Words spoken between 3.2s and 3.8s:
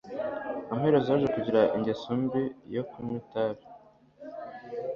itabi.